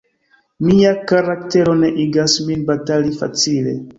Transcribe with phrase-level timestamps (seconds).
[0.69, 3.79] Mia karaktero ne igas min batali facile.